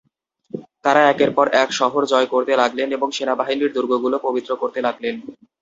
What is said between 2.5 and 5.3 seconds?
লাগলেন এবং সেনাবাহিনীর দূর্গগুলো পবিত্র করতে লাগলেন।